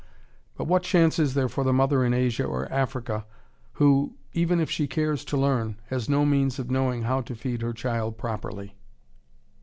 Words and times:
But 0.57 0.63
what 0.65 0.81
chance 0.81 1.19
is 1.19 1.35
there 1.35 1.47
for 1.47 1.63
the 1.63 1.71
mother 1.71 2.03
in 2.03 2.11
Asia 2.11 2.43
or 2.43 2.65
Africa 2.73 3.23
who, 3.73 4.15
even 4.33 4.59
if 4.59 4.67
she 4.71 4.87
cares 4.87 5.23
to 5.25 5.37
learn, 5.37 5.79
has 5.89 6.09
no 6.09 6.25
means 6.25 6.57
of 6.57 6.71
knowing 6.71 7.03
how 7.03 7.21
to 7.21 7.35
feed 7.35 7.61
her 7.61 7.71
child 7.71 8.17
properly? 8.17 8.75